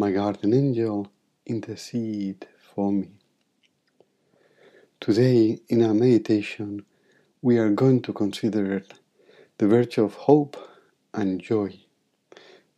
my 0.00 0.10
guardian 0.10 0.54
angel, 0.54 1.12
intercede 1.44 2.46
for 2.74 2.90
me. 2.90 3.10
Today, 4.98 5.58
in 5.68 5.82
our 5.82 5.92
meditation, 5.92 6.86
we 7.42 7.58
are 7.58 7.68
going 7.68 8.00
to 8.06 8.12
consider 8.14 8.82
the 9.58 9.66
virtue 9.66 10.02
of 10.02 10.14
hope 10.14 10.56
and 11.12 11.38
joy 11.38 11.78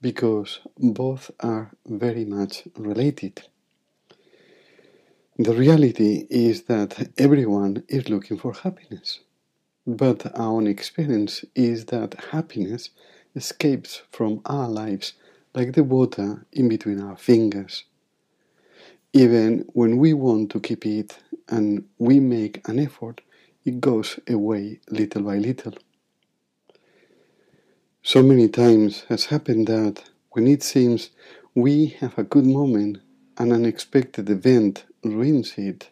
because 0.01 0.59
both 0.77 1.31
are 1.39 1.71
very 1.87 2.25
much 2.25 2.65
related. 2.77 3.43
The 5.39 5.55
reality 5.55 6.27
is 6.29 6.63
that 6.63 7.13
everyone 7.19 7.85
is 7.87 8.09
looking 8.09 8.37
for 8.37 8.53
happiness, 8.53 9.21
but 9.87 10.27
our 10.37 10.55
own 10.57 10.67
experience 10.67 11.45
is 11.55 11.85
that 11.87 12.31
happiness 12.33 12.91
escapes 13.37 14.03
from 14.11 14.41
our 14.45 14.69
lives 14.69 15.13
like 15.55 15.75
the 15.75 15.85
water 15.85 16.47
in 16.53 16.69
between 16.69 17.01
our 17.01 17.17
fingers. 17.17 17.85
Even 19.13 19.67
when 19.75 19.99
we 19.99 20.15
want 20.15 20.51
to 20.53 20.61
keep 20.61 20.87
it 20.87 21.19
and 21.49 21.85
we 21.99 22.21
make 22.21 22.67
an 22.69 22.79
effort, 22.79 23.23
it 23.65 23.81
goes 23.81 24.21
away 24.29 24.81
little 24.91 25.23
by 25.23 25.39
little. 25.39 25.75
So 28.05 28.23
many 28.23 28.49
times 28.49 29.03
has 29.11 29.27
happened 29.27 29.69
that 29.69 30.05
when 30.33 30.49
it 30.49 30.63
seems 30.65 31.11
we 31.55 31.89
have 32.01 32.19
a 32.19 32.25
good 32.25 32.47
moment, 32.47 32.99
an 33.39 33.53
unexpected 33.53 34.31
event 34.31 34.87
ruins 35.05 35.55
it. 35.59 35.91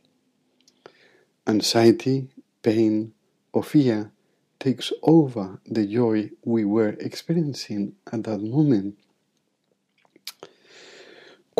Anxiety, 1.46 2.28
pain, 2.62 3.12
or 3.52 3.64
fear 3.64 4.12
takes 4.60 4.92
over 5.02 5.60
the 5.66 5.86
joy 5.86 6.30
we 6.44 6.64
were 6.64 6.96
experiencing 7.00 7.94
at 8.12 8.24
that 8.24 8.40
moment. 8.40 8.96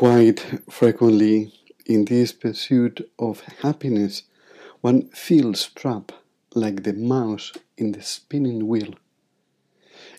Quite 0.01 0.41
frequently, 0.71 1.53
in 1.85 2.07
this 2.07 2.33
pursuit 2.33 3.07
of 3.19 3.41
happiness, 3.61 4.23
one 4.81 5.11
feels 5.11 5.67
trapped 5.67 6.15
like 6.55 6.85
the 6.85 6.95
mouse 6.95 7.53
in 7.77 7.93
the 7.93 8.01
spinning 8.01 8.67
wheel. 8.67 8.95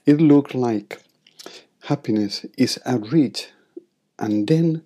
It 0.06 0.22
looks 0.22 0.54
like 0.54 1.02
happiness 1.86 2.46
is 2.60 2.78
at 2.86 3.12
reach 3.12 3.50
and 4.20 4.46
then 4.48 4.84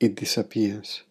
it 0.00 0.16
disappears. 0.16 1.02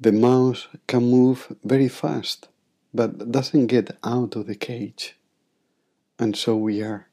The 0.00 0.10
mouse 0.10 0.66
can 0.88 1.08
move 1.08 1.56
very 1.62 1.88
fast 1.88 2.48
but 2.92 3.30
doesn't 3.30 3.68
get 3.68 3.96
out 4.02 4.34
of 4.34 4.48
the 4.48 4.56
cage. 4.56 5.14
And 6.18 6.36
so 6.36 6.56
we 6.56 6.82
are. 6.82 7.06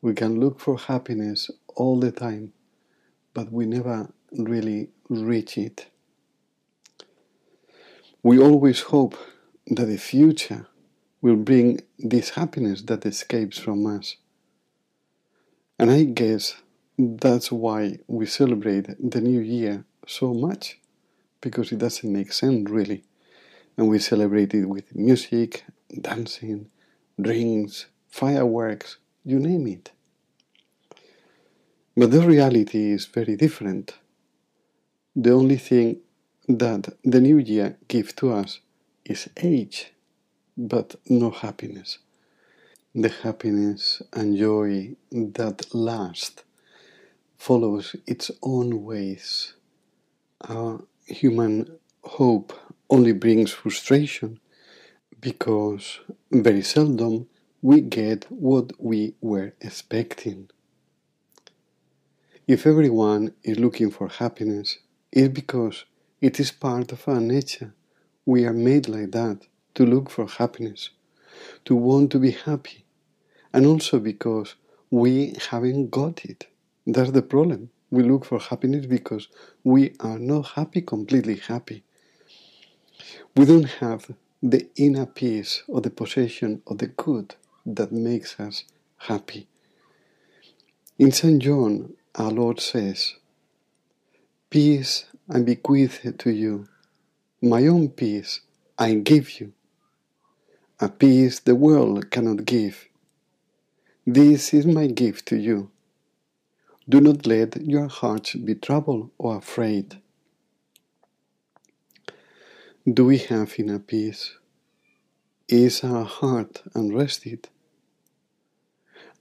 We 0.00 0.14
can 0.14 0.38
look 0.38 0.60
for 0.60 0.78
happiness 0.78 1.50
all 1.74 1.98
the 1.98 2.12
time 2.12 2.52
but 3.38 3.52
we 3.52 3.66
never 3.66 4.08
really 4.32 4.88
reach 5.08 5.56
it. 5.58 5.86
We 8.20 8.36
always 8.40 8.80
hope 8.80 9.16
that 9.68 9.84
the 9.84 9.96
future 9.96 10.66
will 11.22 11.36
bring 11.36 11.80
this 12.00 12.30
happiness 12.30 12.82
that 12.82 13.06
escapes 13.06 13.56
from 13.56 13.86
us. 13.86 14.16
And 15.78 15.88
I 15.88 16.02
guess 16.02 16.56
that's 16.98 17.52
why 17.52 18.00
we 18.08 18.26
celebrate 18.26 18.88
the 18.98 19.20
new 19.20 19.38
year 19.38 19.84
so 20.04 20.34
much, 20.34 20.80
because 21.40 21.70
it 21.70 21.78
doesn't 21.78 22.12
make 22.12 22.32
sense 22.32 22.68
really. 22.68 23.04
And 23.76 23.86
we 23.86 24.00
celebrate 24.00 24.52
it 24.52 24.66
with 24.66 24.96
music, 24.96 25.64
dancing, 26.00 26.70
drinks, 27.20 27.86
fireworks, 28.08 28.96
you 29.24 29.38
name 29.38 29.68
it. 29.68 29.92
But 31.98 32.12
the 32.12 32.22
reality 32.26 32.92
is 32.92 33.06
very 33.06 33.36
different. 33.36 33.94
The 35.16 35.32
only 35.32 35.58
thing 35.58 36.00
that 36.48 36.88
the 37.04 37.20
new 37.20 37.38
year 37.38 37.78
gives 37.88 38.12
to 38.14 38.32
us 38.32 38.60
is 39.04 39.28
age, 39.38 39.92
but 40.56 40.96
no 41.08 41.30
happiness. 41.30 41.98
The 42.94 43.10
happiness 43.10 44.02
and 44.12 44.36
joy 44.38 44.96
that 45.12 45.74
last 45.74 46.44
follows 47.38 47.96
its 48.06 48.30
own 48.42 48.84
ways. 48.84 49.54
Our 50.48 50.84
human 51.06 51.78
hope 52.04 52.52
only 52.90 53.12
brings 53.12 53.52
frustration 53.52 54.40
because 55.20 56.00
very 56.32 56.62
seldom 56.62 57.28
we 57.62 57.80
get 57.82 58.26
what 58.30 58.72
we 58.80 59.14
were 59.20 59.54
expecting. 59.60 60.50
If 62.48 62.66
everyone 62.66 63.34
is 63.44 63.58
looking 63.58 63.90
for 63.90 64.08
happiness, 64.08 64.78
it's 65.12 65.28
because 65.34 65.84
it 66.22 66.40
is 66.40 66.50
part 66.50 66.92
of 66.92 67.06
our 67.06 67.20
nature. 67.20 67.74
We 68.24 68.46
are 68.46 68.54
made 68.54 68.88
like 68.88 69.12
that, 69.12 69.42
to 69.74 69.84
look 69.84 70.08
for 70.08 70.26
happiness, 70.26 70.88
to 71.66 71.76
want 71.76 72.10
to 72.12 72.18
be 72.18 72.30
happy, 72.30 72.86
and 73.52 73.66
also 73.66 73.98
because 74.00 74.54
we 74.90 75.36
haven't 75.50 75.90
got 75.90 76.24
it. 76.24 76.46
That's 76.86 77.10
the 77.10 77.20
problem. 77.20 77.68
We 77.90 78.02
look 78.02 78.24
for 78.24 78.38
happiness 78.40 78.86
because 78.86 79.28
we 79.62 79.94
are 80.00 80.18
not 80.18 80.46
happy, 80.56 80.80
completely 80.80 81.36
happy. 81.36 81.84
We 83.36 83.44
don't 83.44 83.68
have 83.82 84.10
the 84.42 84.66
inner 84.76 85.04
peace 85.04 85.64
or 85.68 85.82
the 85.82 85.90
possession 85.90 86.62
of 86.66 86.78
the 86.78 86.86
good 86.86 87.34
that 87.66 87.92
makes 87.92 88.40
us 88.40 88.64
happy. 88.96 89.48
In 90.98 91.12
St. 91.12 91.42
John, 91.42 91.92
our 92.18 92.32
Lord 92.32 92.60
says, 92.60 93.14
Peace 94.50 95.06
I 95.30 95.40
bequeath 95.40 96.06
to 96.18 96.30
you, 96.30 96.68
my 97.42 97.66
own 97.66 97.90
peace 97.90 98.40
I 98.78 98.94
give 98.94 99.40
you, 99.40 99.52
a 100.80 100.88
peace 100.88 101.40
the 101.40 101.54
world 101.54 102.10
cannot 102.10 102.44
give. 102.46 102.88
This 104.06 104.54
is 104.54 104.66
my 104.66 104.88
gift 104.88 105.26
to 105.28 105.36
you. 105.36 105.70
Do 106.88 107.00
not 107.00 107.26
let 107.26 107.60
your 107.62 107.88
hearts 107.88 108.34
be 108.34 108.54
troubled 108.54 109.10
or 109.18 109.36
afraid. 109.38 109.98
Do 112.92 113.06
we 113.06 113.18
have 113.18 113.54
inner 113.58 113.78
peace? 113.78 114.32
Is 115.48 115.84
our 115.84 116.04
heart 116.04 116.62
unrested? 116.74 117.48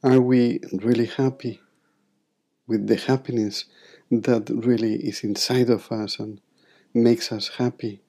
Are 0.04 0.22
we 0.22 0.62
really 0.74 1.08
happy? 1.08 1.62
With 2.68 2.88
the 2.88 2.98
happiness 2.98 3.66
that 4.12 4.50
really 4.50 4.96
is 4.96 5.24
inside 5.24 5.70
of 5.70 5.92
us 5.92 6.20
and 6.20 6.42
makes 6.94 7.32
us 7.32 7.50
happy. 7.58 8.02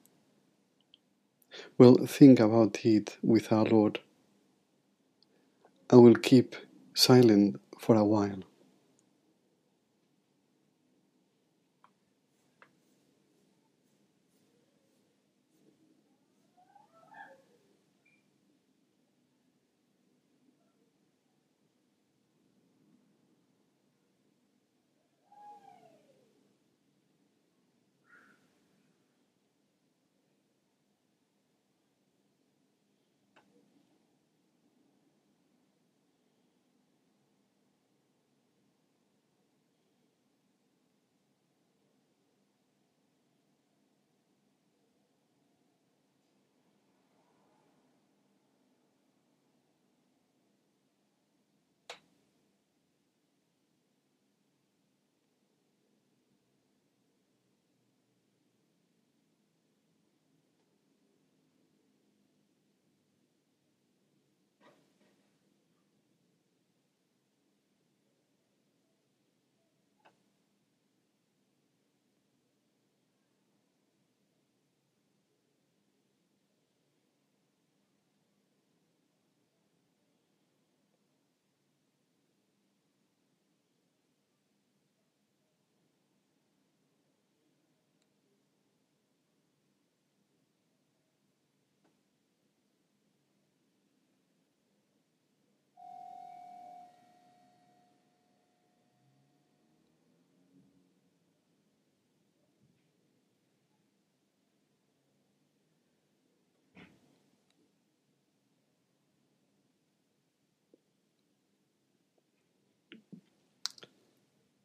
Well, 1.77 1.95
think 2.05 2.39
about 2.39 2.85
it 2.85 3.17
with 3.21 3.51
our 3.51 3.65
Lord. 3.65 3.99
I 5.89 5.95
will 5.95 6.15
keep 6.15 6.55
silent 6.93 7.59
for 7.79 7.95
a 7.95 8.03
while. 8.03 8.43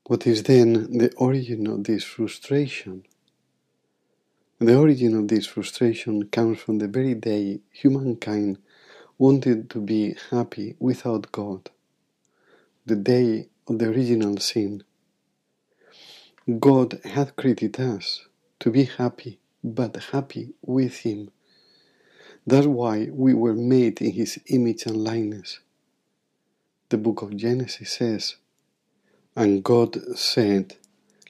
What 0.07 0.27
is 0.27 0.43
then 0.45 0.99
the 0.99 1.15
origin 1.17 1.67
of 1.69 1.85
this 1.85 2.05
frustration? 2.05 3.07
The 4.61 4.77
origin 4.77 5.17
of 5.17 5.29
this 5.29 5.47
frustration 5.47 6.29
comes 6.31 6.59
from 6.61 6.79
the 6.79 6.89
very 6.89 7.15
day 7.15 7.61
humankind 7.73 8.59
wanted 9.19 9.71
to 9.71 9.81
be 9.81 10.17
happy 10.31 10.77
without 10.81 11.33
God, 11.33 11.71
the 12.87 12.97
day 12.97 13.49
of 13.69 13.79
the 13.81 13.89
original 13.91 14.39
sin. 14.39 14.85
God 16.61 17.01
had 17.05 17.37
created 17.37 17.81
us 17.81 18.27
to 18.61 18.71
be 18.71 18.85
happy, 18.85 19.41
but 19.65 19.97
happy 20.13 20.55
with 20.63 20.99
Him. 20.99 21.31
That's 22.47 22.67
why 22.67 23.09
we 23.13 23.35
were 23.35 23.55
made 23.55 24.03
in 24.03 24.13
His 24.13 24.41
image 24.49 24.87
and 24.87 24.97
likeness. 25.05 25.61
The 26.91 26.99
book 26.99 27.23
of 27.23 27.37
Genesis 27.37 27.93
says, 27.93 28.37
And 29.37 29.65
God 29.65 29.99
said, 30.19 30.77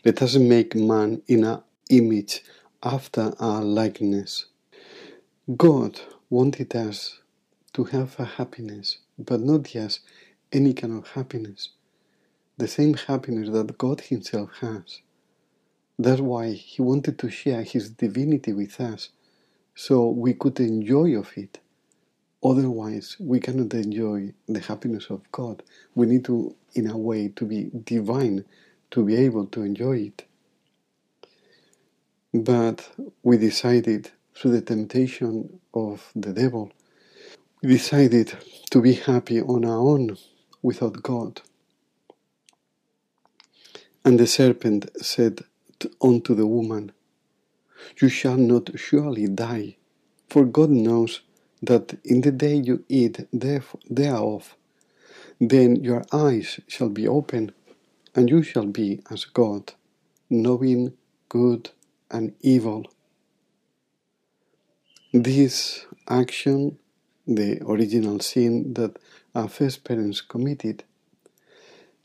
Let 0.05 0.23
us 0.23 0.37
make 0.37 0.75
man 0.77 1.23
in 1.29 1.45
our 1.45 1.65
image 1.91 2.43
after 2.83 3.35
our 3.41 3.62
likeness. 3.62 4.47
God 5.56 6.01
wanted 6.31 6.75
us 6.77 7.21
to 7.75 7.85
have 7.85 8.19
a 8.21 8.25
happiness, 8.27 8.99
but 9.19 9.41
not 9.41 9.65
just 9.65 10.01
any 10.53 10.75
kind 10.75 10.99
of 10.99 11.09
happiness. 11.09 11.71
The 12.59 12.69
same 12.69 12.95
happiness 12.95 13.51
that 13.51 13.79
God 13.79 14.03
Himself 14.03 14.50
has. 14.61 15.00
That's 15.99 16.21
why 16.21 16.53
He 16.53 16.83
wanted 16.83 17.19
to 17.21 17.31
share 17.31 17.62
His 17.62 17.91
divinity 17.91 18.53
with 18.53 18.81
us, 18.81 19.11
so 19.75 20.09
we 20.11 20.35
could 20.35 20.61
enjoy 20.61 21.17
of 21.19 21.33
it. 21.37 21.61
Otherwise, 22.44 23.17
we 23.20 23.41
cannot 23.41 23.75
enjoy 23.75 24.32
the 24.49 24.61
happiness 24.61 25.08
of 25.11 25.23
God. 25.32 25.62
We 25.94 26.06
need 26.06 26.25
to, 26.26 26.56
in 26.75 26.88
a 26.91 26.99
way, 26.99 27.29
to 27.37 27.46
be 27.46 27.70
divine 27.85 28.44
to 28.93 29.05
be 29.05 29.17
able 29.17 29.46
to 29.46 29.62
enjoy 29.62 29.99
it. 29.99 30.25
But 32.35 32.91
we 33.23 33.38
decided, 33.38 34.11
through 34.35 34.52
the 34.52 34.62
temptation 34.62 35.61
of 35.75 36.11
the 36.17 36.32
devil, 36.32 36.73
we 37.62 37.70
decided 37.70 38.35
to 38.70 38.82
be 38.82 38.94
happy 38.94 39.40
on 39.43 39.64
our 39.64 39.79
own 39.81 40.17
without 40.62 41.02
God. 41.02 41.43
And 44.05 44.20
the 44.20 44.26
serpent 44.26 44.90
said 45.02 45.44
unto 46.02 46.35
the 46.35 46.47
woman, 46.47 46.93
You 48.00 48.08
shall 48.08 48.37
not 48.37 48.70
surely 48.79 49.29
die, 49.29 49.76
for 50.31 50.44
God 50.44 50.70
knows 50.70 51.23
that 51.66 51.99
in 52.05 52.20
the 52.22 52.32
day 52.32 52.56
you 52.56 52.84
eat 52.88 53.26
thereof, 53.32 54.56
then 55.40 55.76
your 55.76 56.05
eyes 56.12 56.61
shall 56.69 56.88
be 56.88 57.06
open, 57.08 57.52
and 58.14 58.31
you 58.31 58.43
shall 58.43 58.66
be 58.66 59.00
as 59.11 59.25
God, 59.25 59.72
knowing 60.31 60.94
good 61.28 61.70
and 62.11 62.34
evil. 62.40 62.87
This 65.12 65.87
action, 66.08 66.78
the 67.26 67.61
original 67.66 68.20
sin 68.20 68.75
that 68.75 68.99
our 69.34 69.49
first 69.49 69.84
parents 69.84 70.20
committed, 70.20 70.84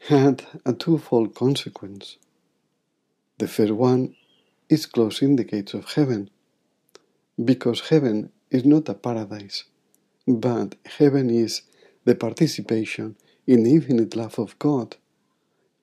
had 0.08 0.46
a 0.66 0.74
twofold 0.74 1.36
consequence. 1.36 2.18
The 3.38 3.48
first 3.48 3.74
one 3.74 4.16
is 4.70 4.86
closing 4.86 5.36
the 5.36 5.44
gates 5.44 5.74
of 5.74 5.94
heaven, 5.94 6.30
because 7.44 7.90
heaven 7.90 8.32
is 8.52 8.66
not 8.66 8.90
a 8.90 8.96
paradise, 8.96 9.66
but 10.28 10.76
heaven 10.86 11.30
is 11.30 11.64
the 12.06 12.16
participation 12.16 13.16
in 13.48 13.64
the 13.64 13.74
infinite 13.74 14.16
love 14.16 14.40
of 14.40 14.58
God, 14.60 14.98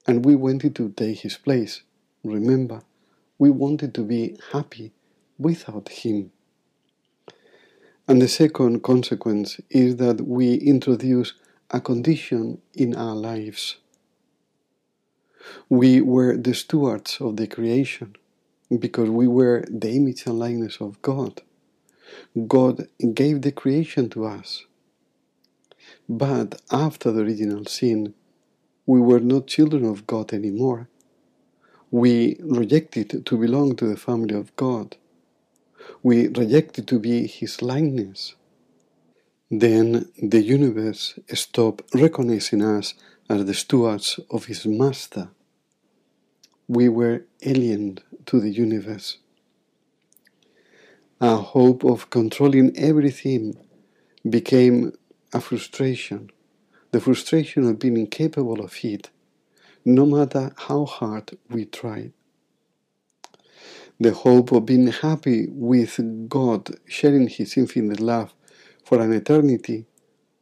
and 0.07 0.25
we 0.25 0.37
wanted 0.37 0.77
to 0.77 0.91
take 0.91 1.21
His 1.21 1.37
place. 1.39 1.83
Remember, 2.25 2.83
we 3.39 3.51
wanted 3.51 3.95
to 3.95 4.03
be 4.05 4.39
happy 4.53 4.93
without 5.39 5.89
Him. 5.91 6.33
And 8.09 8.23
the 8.23 8.29
second 8.29 8.83
consequence 8.83 9.61
is 9.71 9.97
that 9.97 10.23
we 10.27 10.55
introduce 10.55 11.35
a 11.71 11.81
condition 11.81 12.61
in 12.75 12.95
our 12.97 13.17
lives. 13.17 13.77
We 15.71 16.01
were 16.01 16.37
the 16.37 16.55
stewards 16.55 17.19
of 17.21 17.37
the 17.37 17.49
creation 17.49 18.17
because 18.81 19.11
we 19.11 19.29
were 19.29 19.65
the 19.71 19.91
image 19.93 20.27
and 20.27 20.39
likeness 20.39 20.79
of 20.81 21.03
God. 21.03 21.43
God 22.47 22.89
gave 23.15 23.43
the 23.43 23.53
creation 23.53 24.09
to 24.11 24.27
us. 24.27 24.65
But 26.09 26.61
after 26.71 27.11
the 27.13 27.23
original 27.23 27.65
sin, 27.65 28.15
we 28.87 29.01
were 29.01 29.21
not 29.21 29.47
children 29.49 29.85
of 29.85 30.07
God 30.07 30.33
anymore. 30.33 30.89
We 31.91 32.37
rejected 32.41 33.27
to 33.27 33.39
belong 33.39 33.77
to 33.77 33.87
the 33.87 33.97
family 33.97 34.35
of 34.35 34.55
God. 34.57 34.97
We 36.03 36.29
rejected 36.29 36.87
to 36.89 36.99
be 36.99 37.27
His 37.27 37.63
likeness. 37.63 38.35
Then 39.51 40.11
the 40.21 40.43
universe 40.43 41.19
stopped 41.35 41.83
recognizing 41.95 42.63
us 42.63 42.95
as 43.29 43.45
the 43.45 43.55
stewards 43.55 44.21
of 44.31 44.47
His 44.47 44.67
Master. 44.67 45.29
We 46.69 46.89
were 46.89 47.25
alien 47.43 47.99
to 48.27 48.41
the 48.41 48.51
universe. 48.51 49.19
Our 51.21 51.39
hope 51.39 51.85
of 51.85 52.11
controlling 52.11 52.77
everything 52.77 53.57
became 54.29 54.93
a 55.33 55.41
frustration, 55.41 56.31
the 56.93 57.01
frustration 57.01 57.67
of 57.69 57.79
being 57.79 57.97
incapable 57.97 58.61
of 58.61 58.77
it 58.83 59.11
no 59.87 60.05
matter 60.05 60.53
how 60.57 60.85
hard 60.85 61.39
we 61.49 61.65
try. 61.65 62.11
The 64.01 64.13
hope 64.13 64.53
of 64.53 64.67
being 64.67 64.89
happy 64.89 65.47
with 65.49 66.29
God, 66.29 66.71
sharing 66.87 67.29
His 67.29 67.57
infinite 67.57 68.01
love 68.01 68.35
for 68.85 69.01
an 69.01 69.13
eternity, 69.13 69.87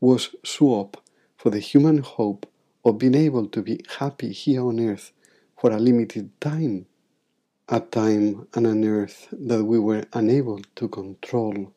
was 0.00 0.34
swapped 0.44 0.98
for 1.36 1.50
the 1.50 1.60
human 1.60 1.98
hope 1.98 2.46
of 2.84 2.98
being 2.98 3.14
able 3.14 3.46
to 3.48 3.62
be 3.62 3.80
happy 3.98 4.32
here 4.32 4.66
on 4.66 4.80
earth 4.80 5.12
for 5.60 5.70
a 5.70 5.78
limited 5.78 6.30
time, 6.40 6.86
a 7.68 7.80
time 7.80 8.46
and 8.54 8.66
an 8.66 8.84
earth 8.84 9.28
that 9.32 9.64
we 9.64 9.78
were 9.78 10.04
unable 10.12 10.60
to 10.76 10.86
control. 10.88 11.72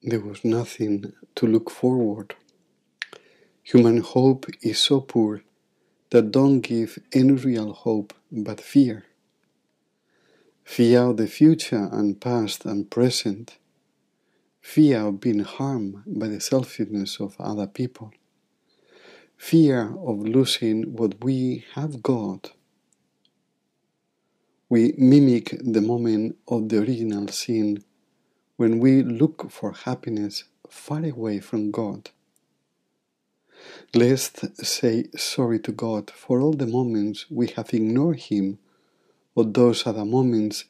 There 0.00 0.20
was 0.20 0.44
nothing 0.44 1.12
to 1.34 1.46
look 1.46 1.70
forward. 1.70 2.36
Human 3.64 3.98
hope 3.98 4.46
is 4.62 4.78
so 4.78 5.00
poor 5.00 5.42
that 6.10 6.30
don't 6.30 6.60
give 6.60 6.98
any 7.12 7.32
real 7.32 7.72
hope 7.72 8.14
but 8.30 8.60
fear. 8.60 9.04
Fear 10.64 11.00
of 11.02 11.16
the 11.16 11.26
future 11.26 11.88
and 11.90 12.20
past 12.20 12.64
and 12.64 12.88
present. 12.88 13.58
Fear 14.60 15.08
of 15.08 15.20
being 15.20 15.40
harmed 15.40 16.02
by 16.06 16.28
the 16.28 16.40
selfishness 16.40 17.18
of 17.18 17.34
other 17.40 17.66
people. 17.66 18.12
Fear 19.36 19.96
of 19.98 20.20
losing 20.20 20.94
what 20.94 21.24
we 21.24 21.64
have 21.74 22.02
got. 22.02 22.52
We 24.68 24.94
mimic 24.98 25.56
the 25.62 25.82
moment 25.82 26.38
of 26.48 26.68
the 26.68 26.80
original 26.80 27.28
sin 27.28 27.84
when 28.56 28.80
we 28.80 29.02
look 29.02 29.50
for 29.50 29.72
happiness 29.72 30.44
far 30.68 31.04
away 31.04 31.40
from 31.40 31.70
God 31.70 32.10
Let's 33.94 34.32
say 34.68 35.06
sorry 35.16 35.60
to 35.60 35.72
God 35.72 36.10
for 36.10 36.40
all 36.40 36.52
the 36.52 36.66
moments 36.66 37.26
we 37.30 37.48
have 37.56 37.72
ignored 37.74 38.20
Him, 38.20 38.58
or 39.34 39.44
those 39.44 39.86
other 39.86 40.04
moments 40.04 40.66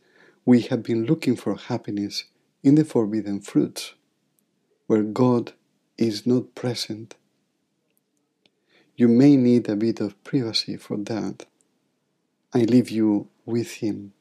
we 0.47 0.63
have 0.63 0.85
been 0.85 1.05
looking 1.05 1.37
for 1.37 1.57
happiness 1.57 2.25
in 2.63 2.77
the 2.77 2.85
forbidden 2.85 3.41
fruits, 3.41 3.95
where 4.87 5.03
God 5.03 5.53
is 5.99 6.27
not 6.27 6.55
present. 6.55 7.17
You 8.97 9.09
may 9.09 9.37
need 9.37 9.69
a 9.69 9.77
bit 9.77 10.01
of 10.01 10.23
privacy 10.25 10.77
for 10.77 10.97
that. 10.99 11.47
I 12.55 12.61
leave 12.61 12.91
you 12.91 13.29
with 13.49 13.73
Him. 13.75 14.15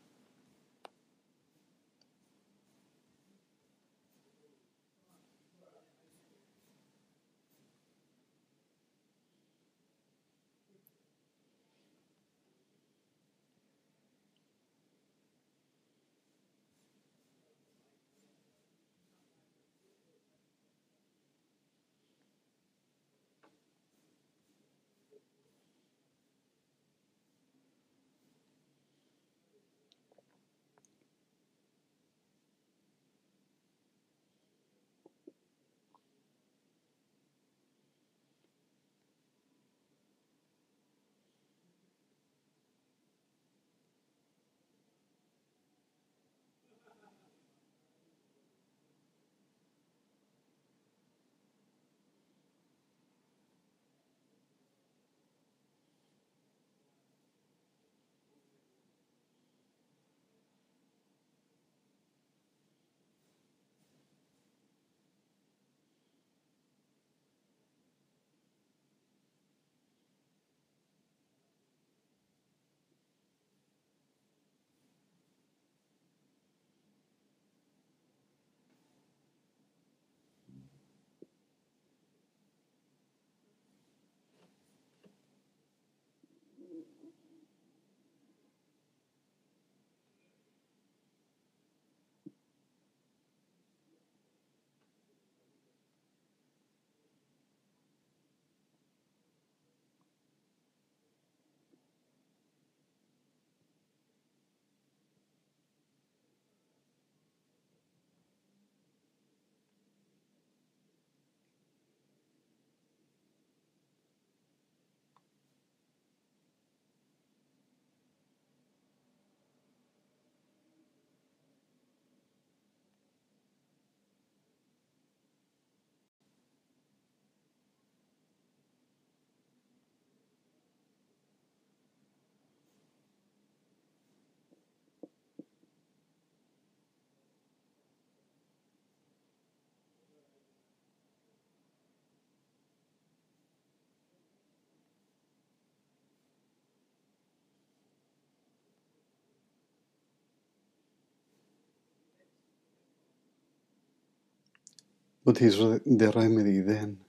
What 155.28 155.42
is 155.42 155.58
the 155.58 156.14
remedy 156.16 156.62
then? 156.62 157.00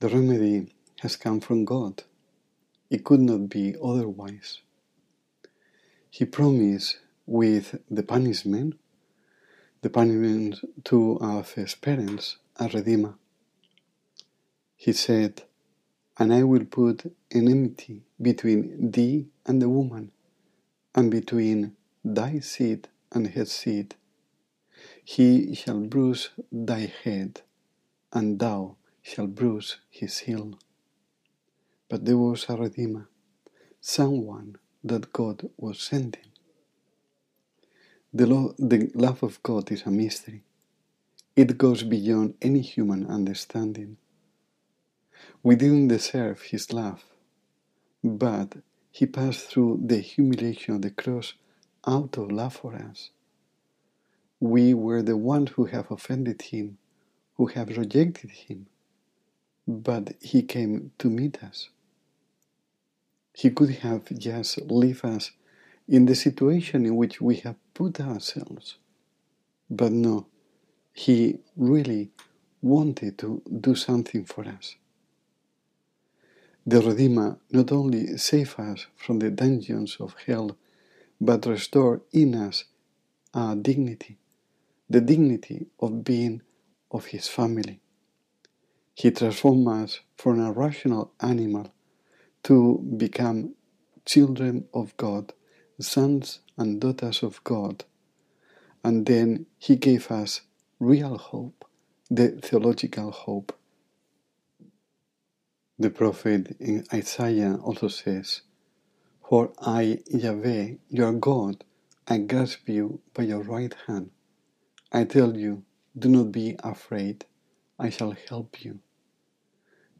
The 0.00 0.08
remedy 0.08 0.74
has 0.98 1.14
come 1.14 1.38
from 1.38 1.64
God. 1.64 2.02
It 2.90 3.04
could 3.04 3.20
not 3.20 3.48
be 3.48 3.76
otherwise. 3.80 4.62
He 6.10 6.24
promised 6.24 6.98
with 7.24 7.78
the 7.88 8.02
punishment, 8.02 8.80
the 9.82 9.90
punishment 9.90 10.58
to 10.86 11.20
our 11.20 11.44
first 11.44 11.82
parents, 11.82 12.38
a 12.58 12.66
redeemer. 12.66 13.14
He 14.74 14.92
said, 14.92 15.44
And 16.18 16.34
I 16.34 16.42
will 16.42 16.64
put 16.64 17.14
enmity 17.30 18.02
between 18.20 18.90
thee 18.90 19.28
and 19.46 19.62
the 19.62 19.68
woman, 19.68 20.10
and 20.96 21.12
between 21.12 21.76
thy 22.04 22.40
seed 22.40 22.88
and 23.12 23.28
her 23.28 23.44
seed. 23.44 23.94
He 25.06 25.54
shall 25.54 25.80
bruise 25.82 26.30
thy 26.52 26.92
head, 27.04 27.42
and 28.12 28.38
thou 28.40 28.76
shalt 29.02 29.34
bruise 29.36 29.78
his 29.90 30.18
heel. 30.20 30.58
But 31.90 32.04
there 32.06 32.18
was 32.18 32.46
a 32.48 32.56
Redeemer, 32.56 33.08
someone 33.80 34.56
that 34.84 35.12
God 35.12 35.50
was 35.58 35.80
sending. 35.80 36.32
The, 38.14 38.26
the 38.58 38.90
love 38.94 39.22
of 39.22 39.42
God 39.42 39.72
is 39.72 39.84
a 39.86 39.90
mystery. 39.90 40.42
It 41.36 41.58
goes 41.58 41.82
beyond 41.84 42.34
any 42.42 42.60
human 42.60 43.06
understanding. 43.06 43.98
We 45.42 45.56
didn't 45.56 45.88
deserve 45.88 46.42
His 46.42 46.72
love, 46.72 47.04
but 48.04 48.56
He 48.92 49.06
passed 49.06 49.48
through 49.50 49.82
the 49.86 49.98
humiliation 49.98 50.76
of 50.76 50.82
the 50.82 50.90
cross 50.92 51.34
out 51.86 52.18
of 52.18 52.32
love 52.32 52.54
for 52.56 52.74
us. 52.76 53.10
We 54.40 54.74
were 54.74 55.02
the 55.02 55.16
ones 55.16 55.50
who 55.52 55.66
have 55.66 55.90
offended 55.90 56.42
Him, 56.42 56.78
who 57.36 57.46
have 57.46 57.76
rejected 57.76 58.30
Him, 58.30 58.66
but 59.66 60.14
He 60.20 60.42
came 60.42 60.92
to 60.98 61.08
meet 61.08 61.42
us. 61.42 61.70
He 63.34 63.50
could 63.50 63.70
have 63.76 64.04
just 64.18 64.60
left 64.62 65.04
us 65.04 65.32
in 65.88 66.06
the 66.06 66.14
situation 66.14 66.86
in 66.86 66.96
which 66.96 67.20
we 67.20 67.36
have 67.36 67.56
put 67.74 68.00
ourselves. 68.00 68.76
But 69.70 69.92
no, 69.92 70.26
He 70.92 71.38
really 71.56 72.10
wanted 72.62 73.18
to 73.18 73.42
do 73.60 73.74
something 73.74 74.24
for 74.24 74.46
us. 74.46 74.76
The 76.66 76.80
Redeemer 76.82 77.38
not 77.50 77.72
only 77.72 78.16
saved 78.18 78.58
us 78.58 78.86
from 78.96 79.20
the 79.20 79.30
dungeons 79.30 79.98
of 80.00 80.16
hell, 80.26 80.56
but 81.20 81.46
restored 81.46 82.02
in 82.12 82.34
us 82.34 82.64
our 83.34 83.54
dignity, 83.56 84.18
the 84.90 85.00
dignity 85.00 85.66
of 85.80 86.04
being 86.04 86.42
of 86.90 87.06
His 87.06 87.28
family. 87.28 87.80
He 88.94 89.10
transformed 89.12 89.68
us 89.68 90.00
from 90.16 90.40
a 90.40 90.52
rational 90.52 91.12
animal 91.20 91.72
to 92.44 92.78
become 92.96 93.54
children 94.06 94.66
of 94.74 94.96
God, 94.96 95.32
sons 95.80 96.40
and 96.58 96.80
daughters 96.80 97.22
of 97.22 97.42
God. 97.44 97.84
And 98.84 99.06
then 99.06 99.46
He 99.58 99.76
gave 99.76 100.10
us 100.10 100.42
real 100.80 101.18
hope, 101.18 101.64
the 102.10 102.30
theological 102.30 103.10
hope. 103.12 103.52
The 105.78 105.90
prophet 105.90 106.56
in 106.60 106.84
Isaiah 106.92 107.56
also 107.62 107.88
says, 107.88 108.42
For 109.28 109.52
I, 109.60 110.00
Yahweh, 110.08 110.74
your 110.90 111.12
God, 111.14 111.64
I 112.08 112.18
grasp 112.18 112.68
you 112.68 113.00
by 113.14 113.24
your 113.24 113.42
right 113.42 113.74
hand. 113.86 114.10
I 114.92 115.04
tell 115.04 115.36
you, 115.36 115.64
do 115.98 116.08
not 116.08 116.32
be 116.32 116.56
afraid, 116.64 117.26
I 117.78 117.90
shall 117.90 118.14
help 118.28 118.64
you. 118.64 118.80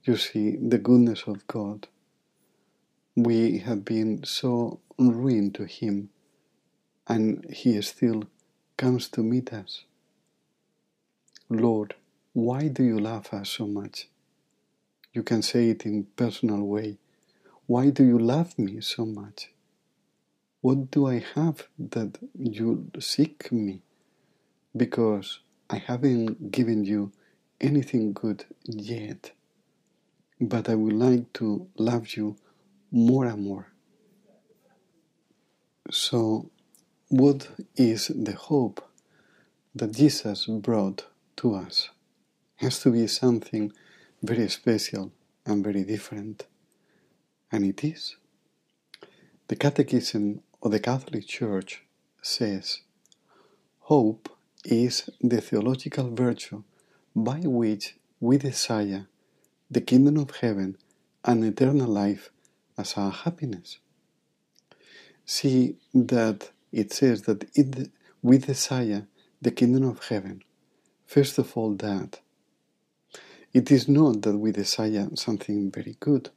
You 0.05 0.16
see 0.16 0.57
the 0.57 0.78
goodness 0.78 1.25
of 1.26 1.47
God 1.47 1.88
we 3.16 3.59
have 3.61 3.85
been 3.85 4.25
so 4.25 4.81
ruined 4.99 5.55
to 5.57 5.66
Him, 5.66 6.11
and 7.09 7.45
He 7.50 7.81
still 7.83 8.25
comes 8.76 9.09
to 9.11 9.23
meet 9.23 9.52
us. 9.52 9.85
Lord, 11.50 11.95
why 12.35 12.69
do 12.69 12.85
you 12.85 12.99
love 12.99 13.33
us 13.33 13.50
so 13.50 13.66
much? 13.66 14.09
You 15.12 15.23
can 15.23 15.43
say 15.43 15.71
it 15.71 15.87
in 15.87 16.07
personal 16.16 16.62
way. 16.62 16.99
Why 17.66 17.90
do 17.90 18.05
you 18.05 18.19
love 18.19 18.59
me 18.59 18.81
so 18.83 19.07
much? 19.07 19.50
What 20.62 20.90
do 20.90 21.07
I 21.09 21.25
have 21.35 21.69
that 21.78 22.19
you 22.38 22.90
seek 23.00 23.52
me? 23.52 23.83
Because 24.76 25.40
I 25.71 25.78
haven't 25.78 26.50
given 26.52 26.85
you 26.85 27.12
anything 27.61 28.12
good 28.12 28.45
yet. 28.64 29.33
But 30.40 30.68
I 30.68 30.75
would 30.75 30.92
like 30.92 31.33
to 31.35 31.68
love 31.78 32.14
you 32.14 32.37
more 32.90 33.25
and 33.26 33.42
more. 33.42 33.68
So, 35.90 36.50
what 37.09 37.49
is 37.76 38.09
the 38.09 38.33
hope 38.33 38.85
that 39.75 39.92
Jesus 39.92 40.47
brought 40.47 41.06
to 41.37 41.54
us? 41.54 41.90
It 42.59 42.64
Has 42.64 42.80
to 42.80 42.90
be 42.90 43.06
something 43.06 43.73
very 44.23 44.49
special 44.49 45.12
and 45.47 45.62
very 45.64 45.85
different. 45.85 46.47
And 47.52 47.64
it 47.64 47.85
is. 47.85 48.16
The 49.49 49.56
Catechism 49.56 50.42
of 50.62 50.73
the 50.73 50.80
Catholic 50.80 51.26
Church 51.26 51.85
says 52.21 52.80
Hope 53.80 54.36
is 54.67 55.09
the 55.21 55.41
theological 55.41 56.11
virtue 56.15 56.63
by 57.15 57.41
which 57.41 57.97
we 58.21 58.39
desire 58.39 59.07
the 59.71 59.81
kingdom 59.81 60.17
of 60.17 60.37
heaven 60.37 60.77
and 61.25 61.45
eternal 61.45 61.89
life 61.89 62.31
as 62.79 62.95
our 62.95 63.11
happiness. 63.11 63.79
See 65.25 65.77
that 65.95 66.51
it 66.73 66.93
says 66.93 67.23
that 67.23 67.45
it, 67.55 67.91
we 68.23 68.39
desire 68.39 69.07
the 69.41 69.51
kingdom 69.51 69.89
of 69.89 70.05
heaven. 70.09 70.43
First 71.07 71.39
of 71.39 71.57
all, 71.57 71.75
that. 71.77 72.21
It 73.53 73.71
is 73.71 73.89
not 73.89 74.23
that 74.23 74.37
we 74.37 74.53
desire 74.53 75.09
something 75.15 75.71
very 75.71 75.97
good, 76.01 76.31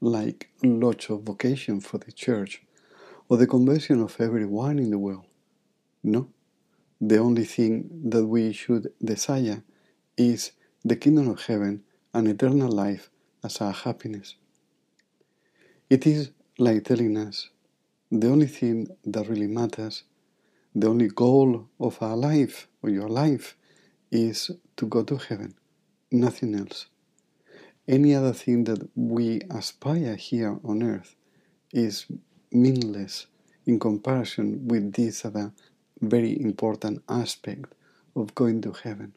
like 0.00 0.48
lots 0.62 1.10
of 1.10 1.22
vocation 1.22 1.80
for 1.80 1.98
the 1.98 2.12
church 2.12 2.62
or 3.28 3.36
the 3.36 3.46
conversion 3.46 4.00
of 4.00 4.20
everyone 4.20 4.78
in 4.78 4.90
the 4.90 4.98
world. 4.98 5.26
No. 6.02 6.28
The 7.04 7.18
only 7.18 7.44
thing 7.44 7.90
that 8.10 8.24
we 8.24 8.52
should 8.52 8.92
desire 9.04 9.64
is 10.16 10.52
the 10.84 10.94
kingdom 10.94 11.30
of 11.30 11.44
heaven 11.44 11.82
and 12.14 12.28
eternal 12.28 12.70
life 12.70 13.10
as 13.42 13.60
our 13.60 13.72
happiness. 13.72 14.36
It 15.90 16.06
is 16.06 16.30
like 16.60 16.84
telling 16.84 17.16
us 17.16 17.48
the 18.12 18.28
only 18.28 18.46
thing 18.46 18.86
that 19.04 19.28
really 19.28 19.48
matters, 19.48 20.04
the 20.76 20.86
only 20.86 21.08
goal 21.08 21.66
of 21.80 22.00
our 22.00 22.16
life 22.16 22.68
or 22.84 22.90
your 22.90 23.08
life 23.08 23.56
is 24.12 24.52
to 24.76 24.86
go 24.86 25.02
to 25.02 25.16
heaven, 25.16 25.54
nothing 26.12 26.54
else. 26.54 26.86
Any 27.88 28.14
other 28.14 28.32
thing 28.32 28.62
that 28.64 28.88
we 28.94 29.40
aspire 29.50 30.14
here 30.14 30.56
on 30.62 30.84
earth 30.84 31.16
is 31.72 32.06
meaningless 32.52 33.26
in 33.66 33.80
comparison 33.80 34.68
with 34.68 34.92
this 34.92 35.24
other 35.24 35.52
very 36.02 36.38
important 36.40 37.02
aspect 37.08 37.74
of 38.16 38.34
going 38.34 38.60
to 38.62 38.72
heaven 38.72 39.14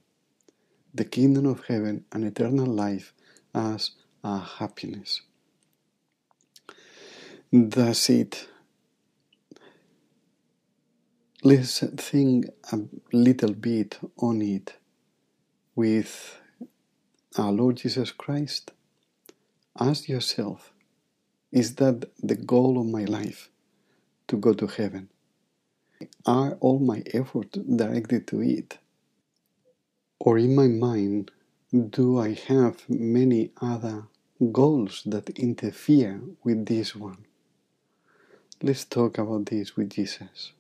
the 0.96 1.06
kingdom 1.06 1.46
of 1.46 1.65
heaven 1.65 2.06
and 2.13 2.24
eternal 2.24 2.65
life 2.65 3.13
as 3.54 3.92
a 4.24 4.39
happiness. 4.39 5.22
That's 7.51 8.10
it. 8.10 8.48
Let's 11.44 11.80
think 11.82 12.46
a 12.72 12.79
little 13.12 13.53
bit 13.53 14.00
on 14.18 14.42
it 14.42 14.75
with 15.75 16.40
our 17.38 17.51
Lord 17.51 17.77
Jesus 17.77 18.12
Christ. 18.12 18.72
Ask 19.79 20.07
yourself 20.07 20.72
is 21.51 21.75
that 21.75 22.05
the 22.24 22.36
goal 22.36 22.79
of 22.79 22.86
my 22.88 23.05
life 23.05 23.50
to 24.27 24.38
go 24.38 24.53
to 24.53 24.68
heaven? 24.68 25.10
Are 26.25 26.53
all 26.62 26.79
my 26.79 27.03
efforts 27.14 27.58
directed 27.60 28.27
to 28.29 28.42
it? 28.42 28.79
Or 30.20 30.38
in 30.40 30.55
my 30.55 30.68
mind, 30.68 31.31
do 31.92 32.20
I 32.20 32.34
have 32.48 32.90
many 32.90 33.51
other 33.62 34.05
goals 34.51 35.03
that 35.08 35.29
interfere 35.31 36.22
with 36.44 36.66
this 36.68 36.96
one? 36.96 37.25
Let's 38.64 38.86
talk 38.86 39.20
about 39.20 39.48
this 39.48 39.77
with 39.77 39.92
Jesus. 39.92 40.53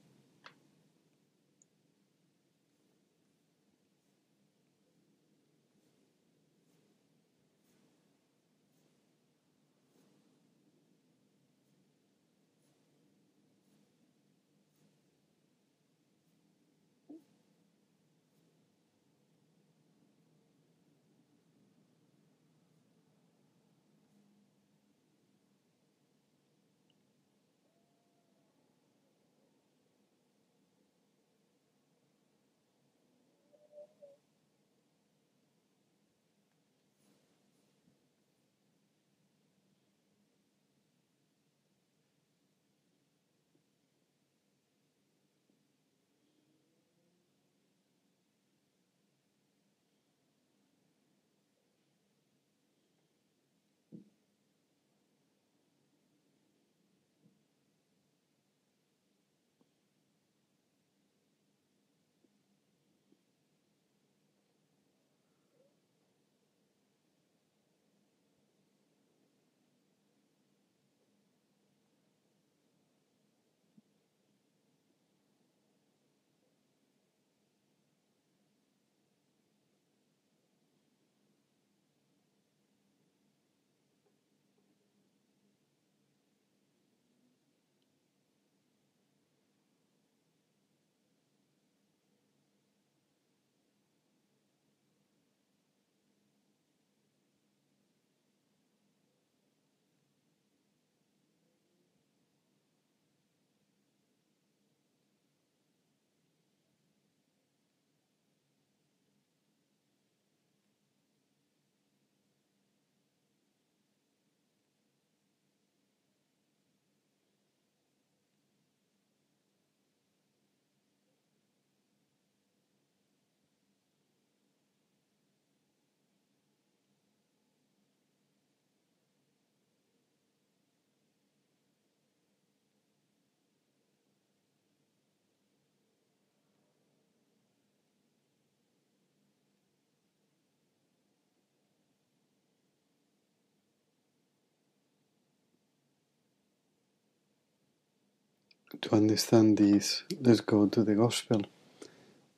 To 148.81 148.95
understand 148.95 149.57
this, 149.57 150.03
let's 150.19 150.41
go 150.41 150.67
to 150.67 150.83
the 150.83 150.95
Gospel. 150.95 151.41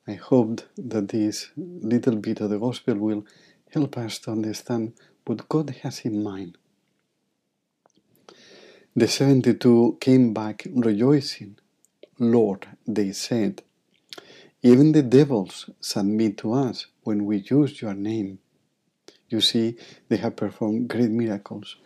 I 0.06 0.14
hope 0.14 0.60
that 0.76 1.08
this 1.08 1.50
little 1.56 2.16
bit 2.16 2.40
of 2.40 2.50
the 2.50 2.58
Gospel 2.58 2.96
will 2.96 3.24
help 3.70 3.96
us 3.98 4.18
to 4.20 4.32
understand 4.32 4.92
what 5.24 5.48
God 5.48 5.70
has 5.82 6.00
in 6.00 6.22
mind. 6.22 6.58
The 8.94 9.08
72 9.08 9.98
came 10.00 10.34
back 10.34 10.66
rejoicing. 10.70 11.58
Lord, 12.18 12.66
they 12.86 13.12
said, 13.12 13.62
even 14.62 14.92
the 14.92 15.02
devils 15.02 15.70
submit 15.80 16.36
to 16.38 16.52
us 16.52 16.86
when 17.04 17.24
we 17.26 17.38
use 17.38 17.80
your 17.80 17.94
name. 17.94 18.40
You 19.28 19.40
see, 19.40 19.76
they 20.08 20.16
have 20.16 20.36
performed 20.36 20.88
great 20.88 21.10
miracles. 21.10 21.76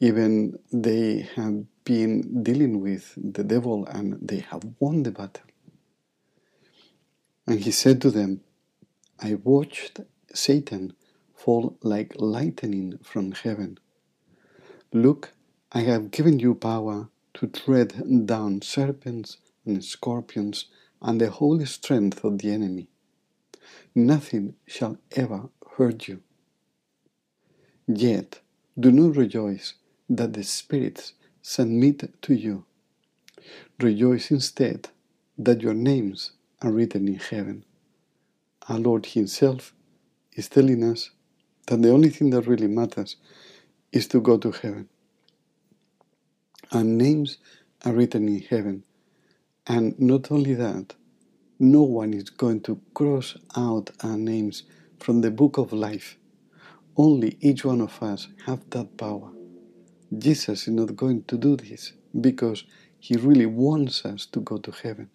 Even 0.00 0.58
they 0.72 1.28
have 1.36 1.64
been 1.84 2.42
dealing 2.42 2.80
with 2.80 3.14
the 3.16 3.44
devil 3.44 3.86
and 3.86 4.18
they 4.20 4.38
have 4.40 4.62
won 4.80 5.02
the 5.02 5.10
battle. 5.10 5.44
And 7.46 7.60
he 7.60 7.70
said 7.70 8.00
to 8.02 8.10
them, 8.10 8.40
I 9.20 9.34
watched 9.34 10.00
Satan 10.32 10.94
fall 11.34 11.76
like 11.82 12.14
lightning 12.16 12.98
from 13.02 13.32
heaven. 13.32 13.78
Look, 14.92 15.32
I 15.72 15.80
have 15.80 16.10
given 16.10 16.38
you 16.38 16.54
power 16.54 17.08
to 17.34 17.46
tread 17.46 18.26
down 18.26 18.62
serpents 18.62 19.38
and 19.66 19.84
scorpions 19.84 20.66
and 21.00 21.20
the 21.20 21.30
whole 21.30 21.64
strength 21.66 22.24
of 22.24 22.38
the 22.38 22.50
enemy. 22.52 22.88
Nothing 23.94 24.54
shall 24.66 24.98
ever 25.12 25.48
hurt 25.76 26.08
you. 26.08 26.22
Yet 27.86 28.40
do 28.78 28.92
not 28.92 29.16
rejoice 29.16 29.74
that 30.08 30.32
the 30.34 30.44
spirits 30.44 31.14
submit 31.42 32.22
to 32.22 32.34
you. 32.34 32.64
Rejoice 33.80 34.30
instead 34.30 34.88
that 35.38 35.60
your 35.62 35.74
names 35.74 36.32
are 36.62 36.72
written 36.72 37.08
in 37.08 37.16
heaven. 37.16 37.64
Our 38.68 38.78
Lord 38.78 39.06
Himself 39.06 39.74
is 40.34 40.48
telling 40.48 40.84
us 40.84 41.10
that 41.66 41.82
the 41.82 41.90
only 41.90 42.10
thing 42.10 42.30
that 42.30 42.46
really 42.46 42.68
matters 42.68 43.16
is 43.92 44.08
to 44.08 44.20
go 44.20 44.38
to 44.38 44.52
heaven. 44.52 44.88
Our 46.72 46.84
names 46.84 47.38
are 47.84 47.92
written 47.92 48.28
in 48.28 48.40
heaven. 48.42 48.84
And 49.66 49.98
not 50.00 50.30
only 50.32 50.54
that, 50.54 50.94
no 51.58 51.82
one 51.82 52.14
is 52.14 52.30
going 52.30 52.62
to 52.62 52.80
cross 52.94 53.36
out 53.56 53.90
our 54.02 54.16
names 54.16 54.64
from 55.00 55.20
the 55.20 55.30
book 55.30 55.58
of 55.58 55.72
life. 55.72 56.16
Only 56.96 57.38
each 57.40 57.64
one 57.64 57.80
of 57.80 58.02
us 58.02 58.28
have 58.46 58.68
that 58.70 58.96
power. 58.96 59.30
Jesus 60.18 60.68
is 60.68 60.74
not 60.74 60.94
going 60.96 61.24
to 61.24 61.38
do 61.38 61.56
this 61.56 61.92
because 62.20 62.64
he 62.98 63.16
really 63.16 63.46
wants 63.46 64.04
us 64.04 64.26
to 64.26 64.40
go 64.40 64.58
to 64.58 64.70
heaven. 64.70 65.10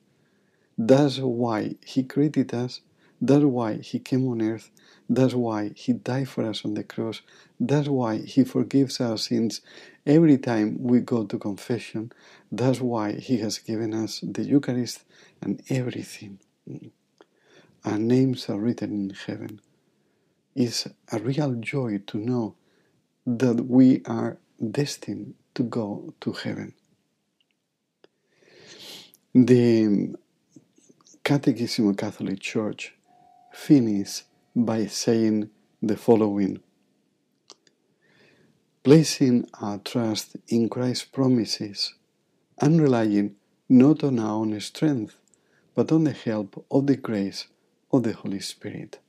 That's 0.77 1.19
why 1.19 1.75
he 1.85 2.03
created 2.03 2.53
us. 2.53 2.81
That's 3.21 3.45
why 3.45 3.77
he 3.77 3.99
came 3.99 4.27
on 4.27 4.41
earth. 4.41 4.69
That's 5.09 5.33
why 5.33 5.71
he 5.75 5.93
died 5.93 6.29
for 6.29 6.43
us 6.43 6.63
on 6.65 6.75
the 6.75 6.83
cross. 6.83 7.21
That's 7.59 7.87
why 7.87 8.17
he 8.17 8.43
forgives 8.43 8.99
our 9.01 9.17
sins 9.17 9.61
every 10.05 10.37
time 10.37 10.77
we 10.79 10.99
go 10.99 11.25
to 11.25 11.39
confession. 11.39 12.11
That's 12.51 12.81
why 12.81 13.13
he 13.13 13.37
has 13.37 13.57
given 13.57 13.93
us 13.93 14.21
the 14.21 14.43
Eucharist 14.43 15.03
and 15.41 15.61
everything. 15.69 16.39
Our 17.85 17.97
names 17.97 18.49
are 18.49 18.59
written 18.59 18.91
in 18.91 19.09
heaven. 19.11 19.61
It's 20.55 20.87
a 21.11 21.19
real 21.19 21.53
joy 21.53 21.99
to 22.07 22.17
know 22.17 22.55
that 23.25 23.65
we 23.65 24.01
are 24.05 24.37
destined 24.59 25.35
to 25.55 25.63
go 25.63 26.13
to 26.21 26.31
heaven. 26.31 26.73
The 29.33 30.15
Catechism 31.23 31.89
of 31.89 31.97
Catholic 31.97 32.39
Church 32.39 32.93
finishes 33.51 34.23
by 34.55 34.87
saying 34.87 35.49
the 35.81 35.97
following 35.97 36.59
Placing 38.83 39.49
our 39.61 39.79
trust 39.79 40.37
in 40.47 40.69
Christ's 40.69 41.05
promises 41.05 41.93
and 42.59 42.81
relying 42.81 43.35
not 43.67 44.03
on 44.03 44.17
our 44.19 44.41
own 44.41 44.59
strength 44.61 45.17
but 45.75 45.91
on 45.91 46.05
the 46.05 46.13
help 46.13 46.65
of 46.71 46.87
the 46.87 46.95
grace 46.95 47.47
of 47.91 48.03
the 48.03 48.13
Holy 48.13 48.39
Spirit. 48.39 48.99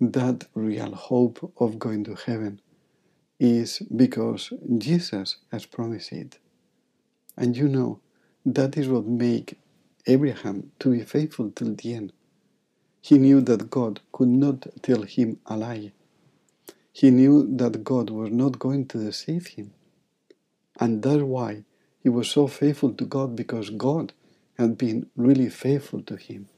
That 0.00 0.46
real 0.54 0.94
hope 0.94 1.52
of 1.58 1.78
going 1.78 2.04
to 2.04 2.14
heaven 2.14 2.60
is 3.38 3.80
because 3.94 4.52
Jesus 4.78 5.36
has 5.52 5.66
promised 5.66 6.12
it. 6.12 6.38
And 7.36 7.56
you 7.56 7.68
know, 7.68 8.00
that 8.44 8.76
is 8.76 8.88
what 8.88 9.06
made 9.06 9.56
Abraham 10.06 10.72
to 10.80 10.90
be 10.90 11.02
faithful 11.02 11.50
till 11.50 11.74
the 11.74 11.94
end. 11.94 12.12
He 13.00 13.18
knew 13.18 13.40
that 13.42 13.70
God 13.70 14.00
could 14.12 14.28
not 14.28 14.66
tell 14.82 15.02
him 15.02 15.38
a 15.46 15.56
lie. 15.56 15.92
He 16.92 17.10
knew 17.10 17.46
that 17.56 17.84
God 17.84 18.10
was 18.10 18.30
not 18.30 18.58
going 18.58 18.86
to 18.88 18.98
deceive 18.98 19.48
him. 19.48 19.72
And 20.80 21.02
that's 21.02 21.22
why 21.22 21.64
he 22.02 22.08
was 22.08 22.30
so 22.30 22.46
faithful 22.46 22.92
to 22.94 23.04
God 23.04 23.36
because 23.36 23.70
God 23.70 24.12
had 24.58 24.76
been 24.78 25.06
really 25.16 25.48
faithful 25.48 26.02
to 26.02 26.16
him. 26.16 26.48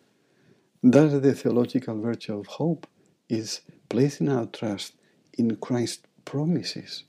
That's 0.83 1.13
the 1.13 1.35
theological 1.35 2.01
virtue 2.01 2.39
of 2.39 2.47
hope, 2.47 2.87
is 3.29 3.61
placing 3.91 4.31
our 4.31 4.47
trust 4.47 4.95
in 5.37 5.57
Christ's 5.57 6.07
promises 6.31 7.05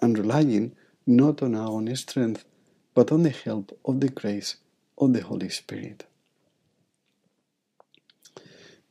and 0.00 0.18
relying 0.18 0.74
not 1.06 1.42
on 1.42 1.54
our 1.54 1.68
own 1.68 1.94
strength, 1.94 2.44
but 2.94 3.12
on 3.12 3.22
the 3.22 3.36
help 3.46 3.78
of 3.84 4.00
the 4.00 4.08
grace 4.08 4.56
of 4.96 5.12
the 5.12 5.22
Holy 5.22 5.50
Spirit. 5.50 6.06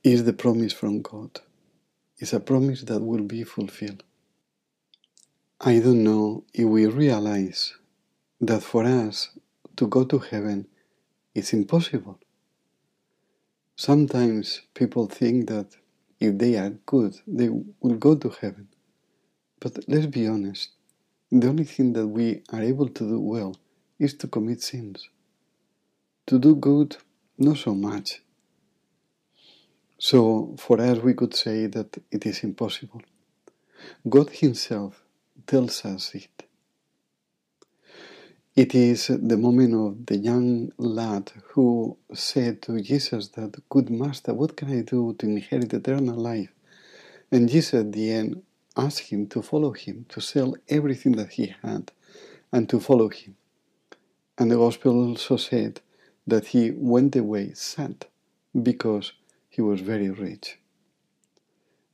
Is 0.03 0.23
the 0.23 0.33
promise 0.33 0.71
from 0.71 1.01
God. 1.01 1.39
It's 2.19 2.33
a 2.33 2.39
promise 2.39 2.83
that 2.83 3.01
will 3.01 3.23
be 3.23 3.43
fulfilled. 3.43 4.03
I 5.59 5.79
don't 5.79 6.03
know 6.03 6.43
if 6.53 6.65
we 6.65 6.85
realize 6.85 7.73
that 8.41 8.61
for 8.61 8.83
us 8.85 9.31
to 9.77 9.87
go 9.87 10.03
to 10.05 10.19
heaven 10.19 10.67
is 11.33 11.53
impossible. 11.53 12.19
Sometimes 13.75 14.61
people 14.75 15.07
think 15.07 15.49
that 15.49 15.69
if 16.19 16.37
they 16.37 16.55
are 16.57 16.71
good, 16.85 17.15
they 17.25 17.49
will 17.49 17.97
go 17.97 18.15
to 18.15 18.29
heaven. 18.29 18.67
But 19.59 19.79
let's 19.87 20.05
be 20.07 20.27
honest, 20.27 20.69
the 21.31 21.47
only 21.47 21.63
thing 21.63 21.93
that 21.93 22.07
we 22.07 22.43
are 22.51 22.61
able 22.61 22.89
to 22.89 23.03
do 23.07 23.19
well 23.19 23.55
is 23.99 24.13
to 24.15 24.27
commit 24.27 24.61
sins. 24.61 25.09
To 26.27 26.39
do 26.39 26.55
good, 26.55 26.97
not 27.37 27.57
so 27.57 27.73
much. 27.73 28.21
So 29.97 30.55
for 30.59 30.79
us, 30.81 30.99
we 30.99 31.13
could 31.13 31.35
say 31.35 31.67
that 31.67 31.97
it 32.11 32.25
is 32.25 32.43
impossible. 32.43 33.01
God 34.07 34.29
Himself 34.31 35.01
tells 35.47 35.85
us 35.85 36.13
it. 36.15 36.43
It 38.55 38.73
is 38.73 39.07
the 39.07 39.37
moment 39.37 39.73
of 39.73 40.05
the 40.05 40.17
young 40.17 40.71
lad 40.77 41.31
who 41.49 41.97
said 42.13 42.61
to 42.63 42.79
Jesus 42.81 43.29
that, 43.29 43.61
Good 43.69 43.89
Master, 43.89 44.33
what 44.33 44.55
can 44.55 44.71
I 44.71 44.81
do 44.81 45.13
to 45.19 45.25
inherit 45.25 45.73
eternal 45.73 46.15
life? 46.15 46.53
And 47.31 47.49
Jesus 47.49 47.73
at 47.73 47.91
the 47.91 48.11
end 48.11 48.43
asked 48.77 49.09
him 49.09 49.27
to 49.27 49.41
follow 49.41 49.71
him, 49.71 50.05
to 50.09 50.21
sell 50.21 50.55
everything 50.69 51.13
that 51.13 51.33
he 51.33 51.53
had, 51.61 51.91
and 52.51 52.69
to 52.69 52.79
follow 52.79 53.09
him. 53.09 53.35
And 54.37 54.51
the 54.51 54.57
Gospel 54.57 55.09
also 55.09 55.37
said 55.37 55.81
that 56.27 56.47
he 56.47 56.71
went 56.71 57.15
away 57.15 57.53
sad 57.53 58.05
because 58.61 59.13
he 59.49 59.61
was 59.61 59.81
very 59.81 60.09
rich. 60.09 60.59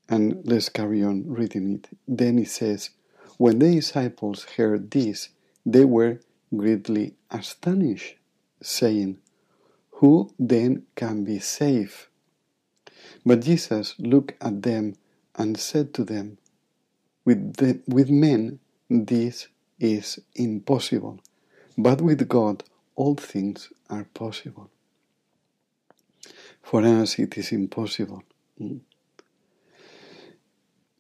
And 0.10 0.42
let's 0.44 0.70
carry 0.70 1.04
on 1.04 1.26
reading 1.28 1.76
it. 1.76 1.90
Then 2.08 2.40
it 2.40 2.50
says, 2.50 2.90
When 3.38 3.60
the 3.60 3.76
disciples 3.76 4.46
heard 4.58 4.92
this, 4.92 5.30
they 5.66 5.86
were 5.86 6.20
greatly 6.56 7.14
astonished, 7.30 8.16
saying, 8.62 9.20
Who 9.92 10.34
then 10.38 10.84
can 10.96 11.24
be 11.24 11.40
saved? 11.40 12.08
But 13.26 13.42
Jesus 13.42 13.96
looked 14.00 14.34
at 14.42 14.64
them 14.64 14.96
and 15.36 15.58
said 15.58 15.94
to 15.94 16.04
them, 16.04 16.38
With, 17.26 17.56
the, 17.58 17.82
with 17.88 18.10
men 18.10 18.60
this 18.90 19.48
is 19.80 20.20
impossible, 20.36 21.20
but 21.78 22.02
with 22.02 22.28
God 22.28 22.64
all 22.96 23.16
things 23.16 23.70
are 23.90 24.06
possible. 24.14 24.70
For 26.62 26.84
us 26.84 27.20
it 27.20 27.38
is 27.38 27.52
impossible. 27.52 28.24
Mm. 28.60 28.82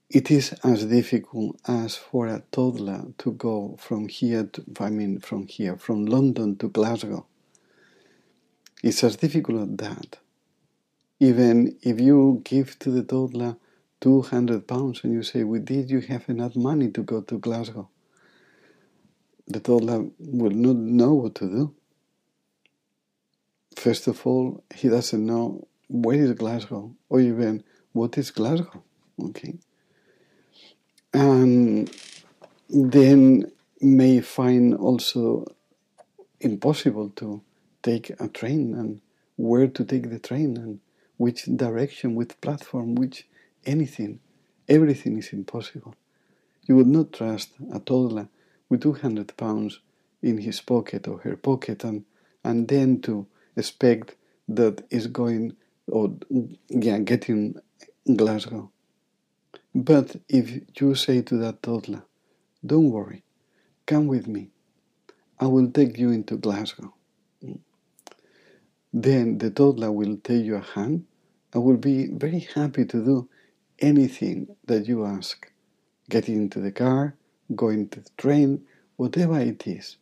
It 0.10 0.30
is 0.32 0.54
as 0.64 0.86
difficult 0.86 1.58
as 1.68 1.96
for 1.96 2.28
a 2.28 2.44
toddler 2.52 3.06
to 3.20 3.32
go 3.34 3.78
from 3.80 4.10
here 4.10 4.44
to, 4.44 4.64
I 4.80 4.90
mean, 4.90 5.20
from 5.20 5.48
here, 5.48 5.78
from 5.78 6.06
London 6.06 6.58
to 6.58 6.68
Glasgow. 6.70 7.26
It's 8.84 9.04
as 9.04 9.16
difficult 9.18 9.62
as 9.62 9.78
that. 9.78 10.18
Even 11.20 11.78
if 11.82 12.02
you 12.02 12.42
give 12.44 12.78
to 12.80 12.92
the 12.92 13.04
toddler 13.04 13.58
200 14.02 14.68
pounds 14.68 15.02
and 15.04 15.14
you 15.14 15.24
say, 15.24 15.44
with 15.44 15.68
this 15.68 15.90
you 15.90 16.02
have 16.02 16.28
enough 16.28 16.56
money 16.56 16.90
to 16.92 17.04
go 17.04 17.22
to 17.22 17.38
Glasgow, 17.38 17.90
the 19.48 19.60
toddler 19.60 20.06
will 20.20 20.52
not 20.52 20.76
know 20.76 21.14
what 21.14 21.36
to 21.36 21.46
do. 21.48 21.76
first 23.76 24.08
of 24.08 24.26
all, 24.28 24.64
he 24.74 24.90
doesn't 24.90 25.26
know 25.26 25.68
where 25.88 26.18
is 26.18 26.34
Glasgow 26.34 26.94
or 27.10 27.20
even 27.20 27.64
what 27.94 28.18
is 28.18 28.32
Glasgow. 28.32 28.84
Okay. 29.24 29.56
And 31.14 31.94
then 32.70 33.52
may 33.82 34.22
find 34.22 34.76
also 34.76 35.46
impossible 36.40 37.10
to 37.18 37.42
take 37.82 38.12
a 38.20 38.28
train 38.28 38.74
and 38.76 39.02
where 39.36 39.68
to 39.68 39.84
take 39.84 40.10
the 40.10 40.20
train 40.20 40.58
and 40.58 40.80
which 41.18 41.46
direction, 41.46 42.16
which 42.16 42.40
platform, 42.42 42.96
which 42.96 43.28
anything. 43.66 44.20
Everything 44.68 45.18
is 45.18 45.34
impossible. 45.34 45.96
You 46.68 46.76
would 46.78 46.88
not 46.88 47.14
trust 47.14 47.52
a 47.74 47.80
toddler 47.80 48.30
with 48.70 48.82
200 48.82 49.36
pounds 49.38 49.80
in 50.22 50.38
his 50.38 50.62
pocket 50.62 51.08
or 51.08 51.20
her 51.20 51.36
pocket 51.36 51.84
and, 51.84 52.06
and 52.44 52.68
then 52.68 53.02
to 53.02 53.28
expect 53.58 54.16
that 54.48 54.86
is 54.90 55.08
going 55.08 55.56
or 55.88 56.14
yeah, 56.70 57.00
getting 57.00 57.56
Glasgow. 58.16 58.72
But 59.74 60.18
if 60.30 60.62
you 60.80 60.96
say 60.96 61.22
to 61.24 61.38
that 61.38 61.64
toddler, 61.64 62.04
don't 62.66 62.92
worry, 62.92 63.24
come 63.86 64.08
with 64.08 64.28
me, 64.28 64.50
I 65.40 65.48
will 65.48 65.72
take 65.72 65.98
you 65.98 66.12
into 66.12 66.38
Glasgow. 66.38 66.94
Then 68.94 69.38
the 69.38 69.50
toddler 69.50 69.92
will 69.92 70.18
take 70.18 70.46
your 70.46 70.60
hand 70.62 71.06
and 71.54 71.64
will 71.64 71.78
be 71.78 72.08
very 72.08 72.48
happy 72.54 72.86
to 72.86 73.04
do 73.04 73.30
anything 73.82 74.56
that 74.66 74.88
you 74.88 75.06
ask. 75.06 75.52
Getting 76.10 76.36
into 76.36 76.60
the 76.60 76.72
car, 76.72 77.16
going 77.56 77.90
to 77.90 78.02
the 78.02 78.10
train, 78.18 78.64
whatever 78.98 79.40
it 79.40 79.66
is. 79.68 79.98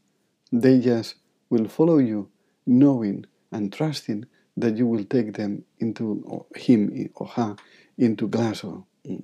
They 0.51 0.79
just 0.79 1.15
will 1.49 1.67
follow 1.67 1.97
you, 1.99 2.29
knowing 2.65 3.25
and 3.51 3.71
trusting 3.71 4.25
that 4.57 4.77
you 4.77 4.87
will 4.87 5.05
take 5.05 5.33
them 5.33 5.63
into 5.79 6.45
him 6.55 7.09
or 7.15 7.27
her 7.27 7.55
into 7.97 8.27
Glasgow. 8.27 8.85
Mm. 9.07 9.23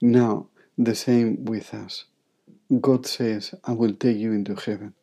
Now, 0.00 0.48
the 0.76 0.94
same 0.94 1.44
with 1.44 1.74
us. 1.74 2.04
God 2.80 3.06
says, 3.06 3.54
I 3.64 3.72
will 3.72 3.94
take 3.94 4.16
you 4.16 4.32
into 4.32 4.54
heaven. 4.54 4.94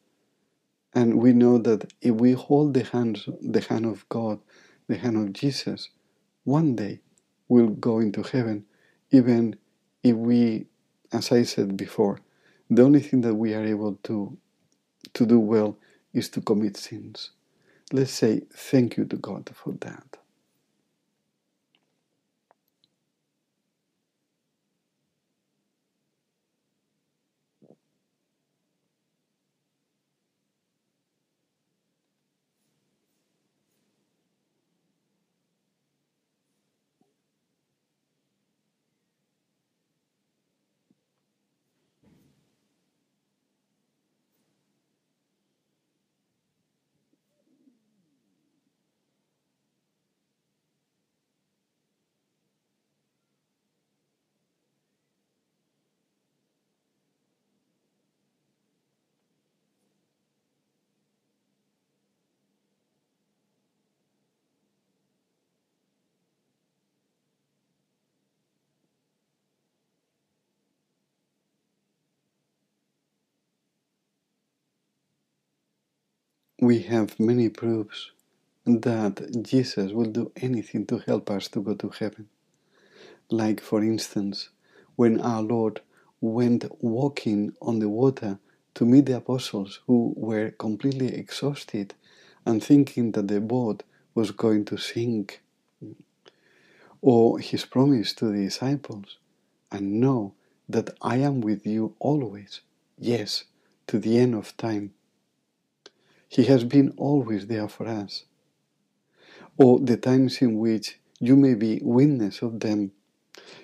And 0.94 1.22
we 1.22 1.34
know 1.34 1.58
that 1.60 1.94
if 2.02 2.16
we 2.16 2.34
hold 2.34 2.74
the 2.74 2.84
hands, 2.84 3.28
the 3.42 3.62
hand 3.62 3.86
of 3.86 4.08
God, 4.08 4.40
the 4.88 4.98
hand 4.98 5.18
of 5.18 5.34
Jesus, 5.34 5.90
one 6.44 6.76
day 6.76 7.02
we'll 7.50 7.70
go 7.70 8.00
into 8.00 8.24
heaven, 8.24 8.66
even 9.12 9.58
if 10.04 10.16
we, 10.16 10.68
as 11.14 11.32
I 11.32 11.44
said 11.44 11.78
before, 11.78 12.20
the 12.70 12.84
only 12.84 13.02
thing 13.02 13.22
that 13.22 13.36
we 13.36 13.54
are 13.56 13.66
able 13.66 14.00
to 14.04 14.38
to 15.14 15.26
do 15.26 15.40
well 15.40 15.78
is 16.14 16.30
to 16.30 16.42
commit 16.42 16.78
sins. 16.78 17.32
Let's 17.94 18.12
say 18.12 18.42
thank 18.54 18.98
you 18.98 19.06
to 19.06 19.18
God 19.18 19.50
for 19.56 19.74
that. 19.82 20.18
We 76.66 76.82
have 76.84 77.20
many 77.20 77.50
proofs 77.50 78.12
that 78.66 79.44
Jesus 79.44 79.92
will 79.94 80.12
do 80.12 80.32
anything 80.38 80.86
to 80.88 81.00
help 81.00 81.32
us 81.32 81.48
to 81.50 81.62
go 81.62 81.76
to 81.76 81.90
heaven. 81.90 82.28
Like, 83.30 83.62
for 83.62 83.84
instance, 83.84 84.50
when 84.96 85.22
our 85.22 85.44
Lord 85.44 85.82
went 86.22 86.66
walking 86.84 87.54
on 87.62 87.80
the 87.80 87.90
water 87.90 88.40
to 88.76 88.86
meet 88.86 89.08
the 89.08 89.18
apostles 89.18 89.82
who 89.88 90.14
were 90.18 90.52
completely 90.52 91.14
exhausted 91.16 91.94
and 92.46 92.64
thinking 92.64 93.12
that 93.14 93.28
the 93.28 93.42
boat 93.42 93.84
was 94.16 94.32
going 94.32 94.66
to 94.66 94.78
sink. 94.78 95.42
Or 97.02 97.40
his 97.40 97.66
promise 97.66 98.14
to 98.16 98.28
the 98.32 98.46
disciples, 98.46 99.18
and 99.72 100.02
know 100.02 100.36
that 100.70 100.92
I 101.02 101.18
am 101.18 101.42
with 101.42 101.68
you 101.68 101.96
always, 102.00 102.62
yes, 103.00 103.46
to 103.88 104.00
the 104.00 104.20
end 104.20 104.36
of 104.36 104.58
time. 104.58 104.94
He 106.36 106.44
has 106.44 106.66
been 106.66 106.94
always 106.98 107.48
there 107.48 107.70
for 107.70 107.88
us. 107.88 108.26
Or 109.58 109.80
the 109.80 109.96
times 109.96 110.42
in 110.42 110.58
which 110.58 111.00
you 111.22 111.38
may 111.38 111.54
be 111.54 111.80
witness 111.82 112.42
of 112.42 112.60
them. 112.60 112.92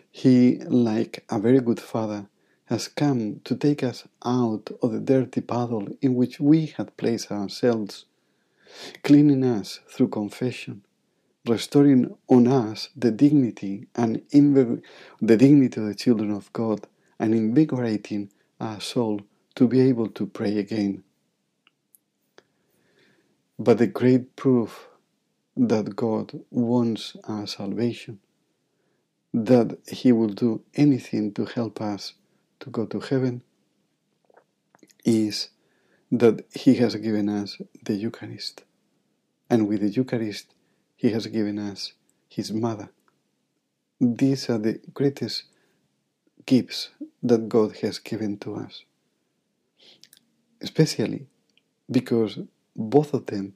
He, 0.09 0.57
like 0.59 1.25
a 1.29 1.37
very 1.37 1.59
good 1.59 1.81
father, 1.81 2.27
has 2.67 2.87
come 2.87 3.41
to 3.43 3.57
take 3.57 3.83
us 3.83 4.07
out 4.23 4.69
of 4.81 4.93
the 4.93 5.01
dirty 5.01 5.41
puddle 5.41 5.89
in 6.01 6.15
which 6.15 6.39
we 6.39 6.67
had 6.77 6.95
placed 6.95 7.29
ourselves, 7.29 8.05
cleaning 9.03 9.43
us 9.43 9.81
through 9.89 10.07
confession, 10.07 10.85
restoring 11.45 12.15
on 12.29 12.47
us 12.47 12.87
the 12.95 13.11
dignity 13.11 13.87
and 13.95 14.21
the 14.31 15.37
dignity 15.37 15.81
of 15.81 15.87
the 15.87 15.95
children 15.95 16.31
of 16.31 16.53
God, 16.53 16.87
and 17.19 17.35
invigorating 17.35 18.31
our 18.61 18.79
soul 18.79 19.19
to 19.55 19.67
be 19.67 19.81
able 19.81 20.07
to 20.07 20.25
pray 20.25 20.57
again. 20.57 21.03
But 23.63 23.77
the 23.77 23.85
great 23.85 24.35
proof 24.35 24.87
that 25.55 25.95
God 25.95 26.31
wants 26.49 27.15
our 27.25 27.45
salvation, 27.45 28.17
that 29.35 29.77
He 29.87 30.11
will 30.11 30.29
do 30.29 30.63
anything 30.73 31.31
to 31.33 31.45
help 31.45 31.79
us 31.79 32.15
to 32.61 32.71
go 32.71 32.87
to 32.87 32.99
heaven, 32.99 33.43
is 35.05 35.51
that 36.11 36.43
He 36.55 36.73
has 36.77 36.95
given 36.95 37.29
us 37.29 37.61
the 37.85 37.93
Eucharist. 37.93 38.63
And 39.47 39.67
with 39.67 39.81
the 39.81 39.89
Eucharist, 39.89 40.55
He 40.95 41.11
has 41.11 41.27
given 41.27 41.59
us 41.59 41.93
His 42.29 42.51
mother. 42.51 42.89
These 43.99 44.49
are 44.49 44.57
the 44.57 44.81
greatest 44.91 45.43
gifts 46.47 46.89
that 47.21 47.47
God 47.47 47.77
has 47.83 47.99
given 47.99 48.39
to 48.39 48.55
us. 48.55 48.85
Especially 50.59 51.27
because 51.91 52.39
both 52.75 53.13
of 53.13 53.27
them 53.27 53.53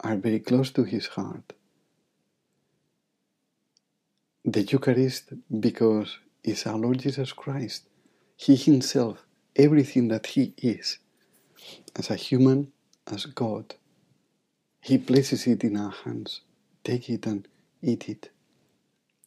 are 0.00 0.16
very 0.16 0.40
close 0.40 0.70
to 0.72 0.84
his 0.84 1.06
heart. 1.08 1.54
The 4.44 4.62
Eucharist, 4.62 5.32
because 5.60 6.18
it's 6.44 6.66
our 6.66 6.76
Lord 6.76 6.98
Jesus 7.00 7.32
Christ, 7.32 7.88
He 8.36 8.56
Himself, 8.56 9.24
everything 9.56 10.08
that 10.08 10.26
He 10.26 10.54
is, 10.58 10.98
as 11.96 12.10
a 12.10 12.16
human, 12.16 12.72
as 13.06 13.26
God, 13.26 13.76
He 14.82 14.98
places 14.98 15.46
it 15.46 15.64
in 15.64 15.76
our 15.78 15.92
hands. 16.04 16.42
Take 16.84 17.10
it 17.10 17.26
and 17.26 17.48
eat 17.82 18.08
it. 18.08 18.30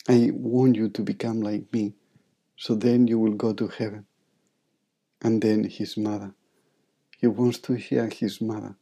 I 0.09 0.31
want 0.33 0.75
you 0.75 0.89
to 0.89 1.01
become 1.01 1.41
like 1.41 1.73
me, 1.73 1.95
so 2.57 2.75
then 2.75 3.07
you 3.07 3.19
will 3.19 3.33
go 3.33 3.53
to 3.53 3.67
heaven. 3.69 4.05
And 5.21 5.41
then 5.41 5.65
His 5.65 5.97
mother. 5.97 6.33
He 7.17 7.27
wants 7.27 7.59
to 7.59 7.73
hear 7.73 8.07
His 8.09 8.41
mother 8.41 8.75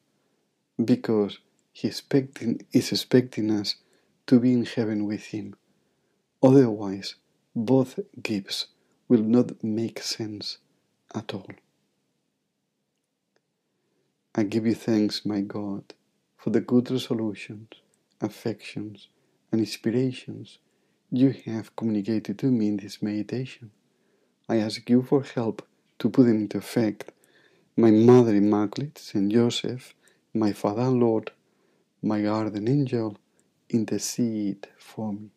because 0.83 1.39
he 1.71 1.87
expecting, 1.87 2.65
is 2.71 2.91
expecting 2.91 3.51
us 3.51 3.75
to 4.27 4.39
be 4.39 4.53
in 4.53 4.65
heaven 4.65 5.05
with 5.05 5.25
him. 5.27 5.55
Otherwise, 6.41 7.15
both 7.55 7.99
gifts 8.21 8.67
will 9.07 9.23
not 9.23 9.63
make 9.63 10.01
sense 10.01 10.57
at 11.13 11.33
all. 11.33 11.47
I 14.35 14.43
give 14.43 14.65
you 14.65 14.75
thanks, 14.75 15.25
my 15.25 15.41
God, 15.41 15.93
for 16.37 16.49
the 16.49 16.61
good 16.61 16.91
resolutions, 16.91 17.69
affections, 18.21 19.07
and 19.51 19.61
inspirations 19.61 20.59
you 21.11 21.33
have 21.45 21.75
communicated 21.75 22.39
to 22.39 22.47
me 22.47 22.67
in 22.67 22.77
this 22.77 23.01
meditation. 23.01 23.71
I 24.49 24.57
ask 24.57 24.89
you 24.89 25.01
for 25.03 25.23
help 25.23 25.65
to 25.99 26.09
put 26.09 26.25
them 26.25 26.37
into 26.37 26.57
effect. 26.57 27.11
My 27.77 27.91
Mother 27.91 28.35
Immaculate, 28.35 28.97
Saint 28.97 29.31
Joseph, 29.31 29.93
my 30.35 30.51
Father 30.51 30.81
and 30.81 30.99
Lord, 30.99 31.31
my 32.01 32.21
guardian 32.21 32.67
angel, 32.67 33.17
intercede 33.69 34.67
for 34.77 35.13
me. 35.13 35.29